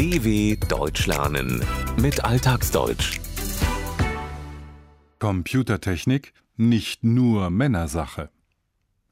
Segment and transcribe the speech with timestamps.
[0.00, 1.62] DW Deutsch lernen
[2.00, 3.20] mit Alltagsdeutsch.
[5.18, 8.30] Computertechnik nicht nur Männersache.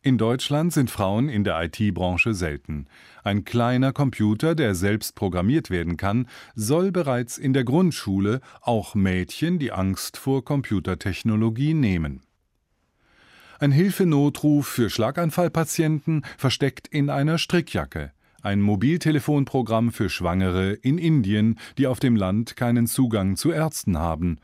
[0.00, 2.86] In Deutschland sind Frauen in der IT-Branche selten.
[3.22, 9.58] Ein kleiner Computer, der selbst programmiert werden kann, soll bereits in der Grundschule auch Mädchen
[9.58, 12.22] die Angst vor Computertechnologie nehmen.
[13.58, 18.12] Ein Hilfenotruf für Schlaganfallpatienten versteckt in einer Strickjacke
[18.42, 24.38] ein Mobiltelefonprogramm für Schwangere in Indien, die auf dem Land keinen Zugang zu Ärzten haben.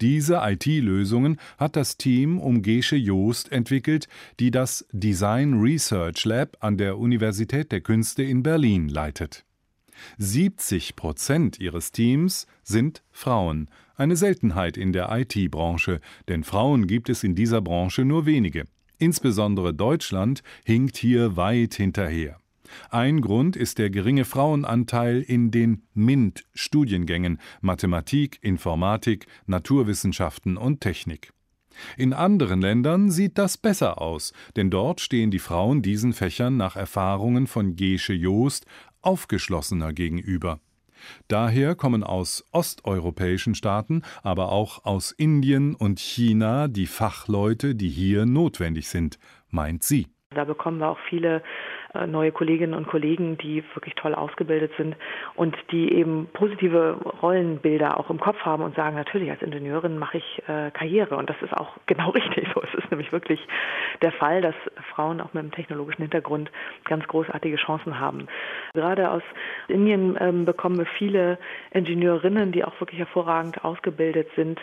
[0.00, 4.08] Diese IT-Lösungen hat das Team um Gesche Joost entwickelt,
[4.38, 9.44] die das Design Research Lab an der Universität der Künste in Berlin leitet.
[10.16, 17.22] 70 Prozent ihres Teams sind Frauen, eine Seltenheit in der IT-Branche, denn Frauen gibt es
[17.22, 18.64] in dieser Branche nur wenige.
[18.96, 22.38] Insbesondere Deutschland hinkt hier weit hinterher.
[22.90, 31.32] Ein Grund ist der geringe Frauenanteil in den MINT-Studiengängen Mathematik, Informatik, Naturwissenschaften und Technik.
[31.96, 36.76] In anderen Ländern sieht das besser aus, denn dort stehen die Frauen diesen Fächern nach
[36.76, 38.66] Erfahrungen von Gesche Joost
[39.02, 40.60] aufgeschlossener gegenüber.
[41.28, 48.26] Daher kommen aus osteuropäischen Staaten, aber auch aus Indien und China die Fachleute, die hier
[48.26, 49.18] notwendig sind,
[49.48, 50.08] meint sie.
[50.34, 51.42] Da bekommen wir auch viele
[52.06, 54.96] neue Kolleginnen und Kollegen, die wirklich toll ausgebildet sind
[55.34, 60.18] und die eben positive Rollenbilder auch im Kopf haben und sagen, natürlich als Ingenieurin mache
[60.18, 61.16] ich äh, Karriere.
[61.16, 62.62] Und das ist auch genau richtig so.
[62.62, 63.40] Es ist nämlich wirklich
[64.02, 64.54] der Fall, dass
[64.94, 66.50] Frauen auch mit einem technologischen Hintergrund
[66.84, 68.28] ganz großartige Chancen haben.
[68.74, 69.22] Gerade aus
[69.68, 71.38] Indien ähm, bekommen wir viele
[71.72, 74.60] Ingenieurinnen, die auch wirklich hervorragend ausgebildet sind,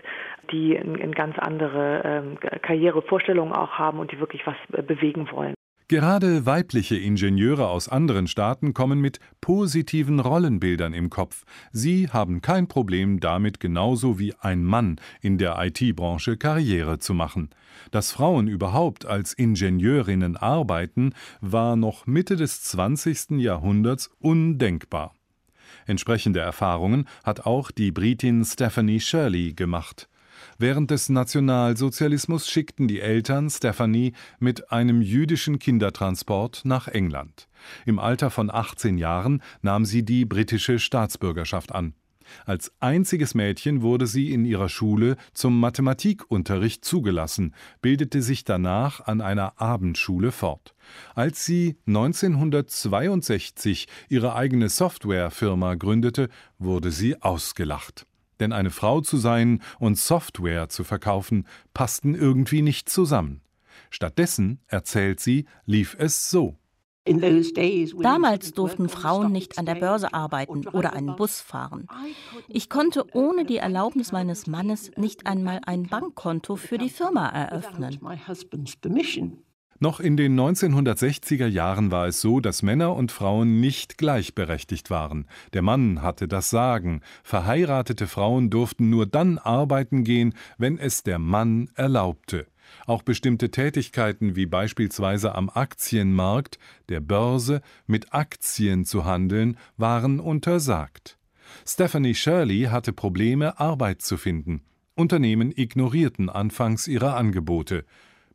[0.52, 5.30] die in, in ganz andere ähm, Karrierevorstellungen auch haben und die wirklich was äh, bewegen
[5.32, 5.57] wollen.
[5.90, 11.46] Gerade weibliche Ingenieure aus anderen Staaten kommen mit positiven Rollenbildern im Kopf.
[11.72, 17.52] Sie haben kein Problem damit, genauso wie ein Mann in der IT-Branche Karriere zu machen.
[17.92, 23.40] Dass Frauen überhaupt als Ingenieurinnen arbeiten, war noch Mitte des 20.
[23.40, 25.14] Jahrhunderts undenkbar.
[25.86, 30.10] Entsprechende Erfahrungen hat auch die Britin Stephanie Shirley gemacht.
[30.58, 37.48] Während des Nationalsozialismus schickten die Eltern Stephanie mit einem jüdischen Kindertransport nach England.
[37.86, 41.94] Im Alter von 18 Jahren nahm sie die britische Staatsbürgerschaft an.
[42.46, 49.22] Als einziges Mädchen wurde sie in ihrer Schule zum Mathematikunterricht zugelassen, bildete sich danach an
[49.22, 50.76] einer Abendschule fort.
[51.16, 58.08] Als sie 1962 ihre eigene Softwarefirma gründete, wurde sie ausgelacht
[58.40, 63.42] denn eine Frau zu sein und Software zu verkaufen passten irgendwie nicht zusammen.
[63.90, 66.58] Stattdessen, erzählt sie, lief es so.
[68.02, 71.88] Damals durften Frauen nicht an der Börse arbeiten oder einen Bus fahren.
[72.50, 78.00] Ich konnte ohne die Erlaubnis meines Mannes nicht einmal ein Bankkonto für die Firma eröffnen.
[79.80, 85.28] Noch in den 1960er Jahren war es so, dass Männer und Frauen nicht gleichberechtigt waren.
[85.54, 87.02] Der Mann hatte das Sagen.
[87.24, 92.48] Verheiratete Frauen durften nur dann arbeiten gehen, wenn es der Mann erlaubte.
[92.88, 96.58] Auch bestimmte Tätigkeiten wie beispielsweise am Aktienmarkt,
[96.90, 101.18] der Börse, mit Aktien zu handeln, waren untersagt.
[101.66, 104.64] Stephanie Shirley hatte Probleme, Arbeit zu finden.
[104.96, 107.86] Unternehmen ignorierten anfangs ihre Angebote,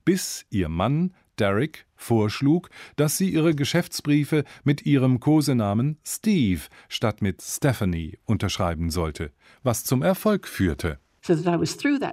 [0.04, 7.42] bis ihr Mann Derek vorschlug, dass sie ihre Geschäftsbriefe mit ihrem Kosenamen Steve statt mit
[7.42, 9.32] Stephanie unterschreiben sollte,
[9.64, 11.00] was zum Erfolg führte.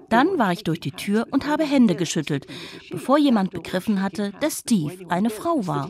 [0.09, 2.47] Dann war ich durch die Tür und habe Hände geschüttelt,
[2.89, 5.87] bevor jemand begriffen hatte, dass Steve eine Frau war.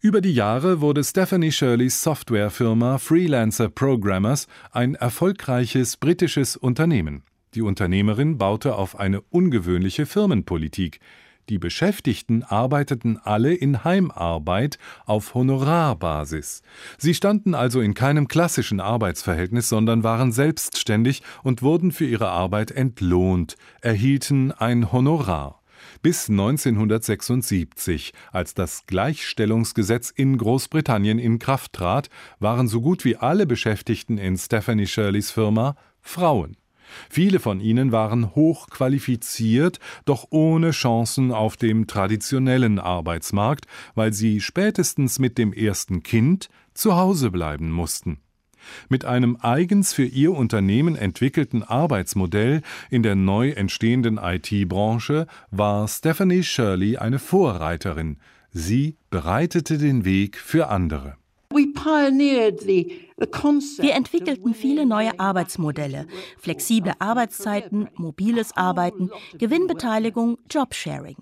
[0.00, 7.24] Über die Jahre wurde Stephanie Shirleys Softwarefirma Freelancer Programmers ein erfolgreiches britisches Unternehmen.
[7.54, 11.00] Die Unternehmerin baute auf eine ungewöhnliche Firmenpolitik.
[11.48, 16.62] Die Beschäftigten arbeiteten alle in Heimarbeit auf Honorarbasis.
[16.98, 22.70] Sie standen also in keinem klassischen Arbeitsverhältnis, sondern waren selbstständig und wurden für ihre Arbeit
[22.70, 25.62] entlohnt, erhielten ein Honorar.
[26.02, 33.46] Bis 1976, als das Gleichstellungsgesetz in Großbritannien in Kraft trat, waren so gut wie alle
[33.46, 36.56] Beschäftigten in Stephanie Shirleys Firma Frauen.
[37.10, 45.18] Viele von ihnen waren hochqualifiziert, doch ohne Chancen auf dem traditionellen Arbeitsmarkt, weil sie spätestens
[45.18, 48.18] mit dem ersten Kind zu Hause bleiben mussten.
[48.88, 56.42] Mit einem eigens für ihr Unternehmen entwickelten Arbeitsmodell in der neu entstehenden IT-Branche war Stephanie
[56.42, 58.18] Shirley eine Vorreiterin.
[58.50, 61.16] Sie bereitete den Weg für andere.
[63.82, 66.06] Wir entwickelten viele neue Arbeitsmodelle,
[66.38, 71.16] flexible Arbeitszeiten, mobiles Arbeiten, Gewinnbeteiligung, Jobsharing.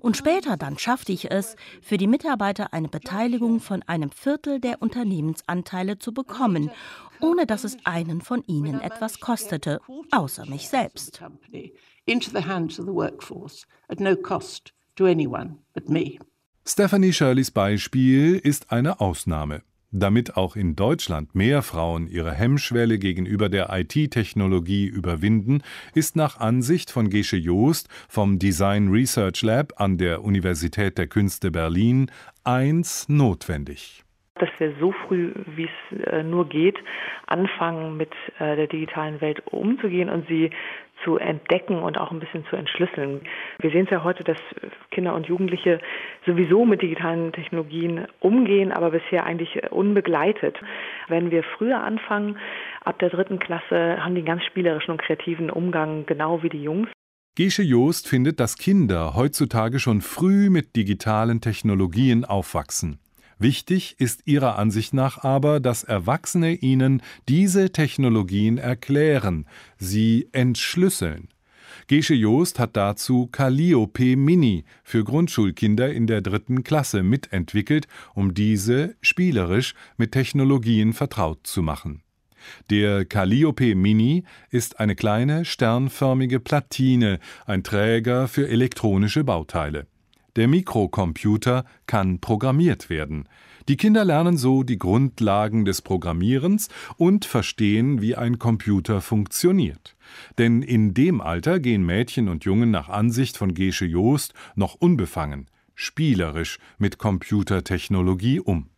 [0.00, 4.80] Und später dann schaffte ich es, für die Mitarbeiter eine Beteiligung von einem Viertel der
[4.80, 6.70] Unternehmensanteile zu bekommen,
[7.20, 9.80] ohne dass es einen von ihnen etwas kostete,
[10.10, 11.22] außer mich selbst.
[16.68, 19.62] Stephanie Shirleys Beispiel ist eine Ausnahme.
[19.92, 25.62] Damit auch in Deutschland mehr Frauen ihre Hemmschwelle gegenüber der IT-Technologie überwinden,
[25.94, 31.50] ist nach Ansicht von Gesche Joost vom Design Research Lab an der Universität der Künste
[31.50, 32.10] Berlin
[32.42, 34.02] eins notwendig.
[34.34, 36.76] Dass wir so früh, wie es äh, nur geht,
[37.26, 40.50] anfangen, mit äh, der digitalen Welt umzugehen und sie
[41.06, 43.20] zu entdecken und auch ein bisschen zu entschlüsseln.
[43.60, 44.38] Wir sehen es ja heute, dass
[44.90, 45.78] Kinder und Jugendliche
[46.26, 50.56] sowieso mit digitalen Technologien umgehen, aber bisher eigentlich unbegleitet.
[51.08, 52.36] Wenn wir früher anfangen,
[52.84, 56.62] ab der dritten Klasse, haben die einen ganz spielerischen und kreativen Umgang, genau wie die
[56.62, 56.88] Jungs.
[57.36, 62.98] Gesche Joost findet, dass Kinder heutzutage schon früh mit digitalen Technologien aufwachsen.
[63.38, 69.46] Wichtig ist ihrer Ansicht nach aber, dass Erwachsene ihnen diese Technologien erklären,
[69.76, 71.28] sie entschlüsseln.
[71.86, 78.96] Gesche Joost hat dazu Calliope Mini für Grundschulkinder in der dritten Klasse mitentwickelt, um diese
[79.02, 82.02] spielerisch mit Technologien vertraut zu machen.
[82.70, 89.86] Der Calliope Mini ist eine kleine sternförmige Platine, ein Träger für elektronische Bauteile.
[90.36, 93.28] Der Mikrocomputer kann programmiert werden.
[93.68, 99.96] Die Kinder lernen so die Grundlagen des Programmierens und verstehen, wie ein Computer funktioniert.
[100.38, 105.48] Denn in dem Alter gehen Mädchen und Jungen nach Ansicht von Gesche Joost noch unbefangen,
[105.74, 108.68] spielerisch mit Computertechnologie um.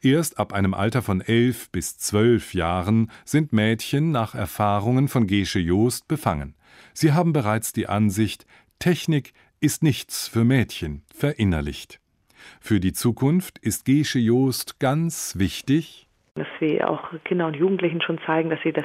[0.00, 5.58] Erst ab einem Alter von elf bis zwölf Jahren sind Mädchen nach Erfahrungen von Gesche
[5.58, 6.54] Joost befangen.
[6.94, 8.46] Sie haben bereits die Ansicht,
[8.78, 12.00] Technik ist nichts für Mädchen verinnerlicht.
[12.60, 16.06] Für die Zukunft ist Gesche Joost ganz wichtig,
[16.36, 18.84] dass wir auch Kinder und Jugendlichen schon zeigen, dass sie das